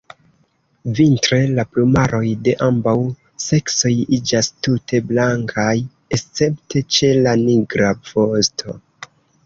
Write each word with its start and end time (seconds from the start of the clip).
Vintre 0.99 1.37
la 1.59 1.65
plumaroj 1.75 2.21
de 2.47 2.55
ambaŭ 2.69 2.95
seksoj 3.49 3.93
iĝas 4.19 4.51
tute 4.69 5.05
blankaj, 5.13 5.71
escepte 6.19 6.87
ĉe 6.97 7.17
la 7.25 7.39
nigra 7.47 7.97
vosto. 8.13 8.81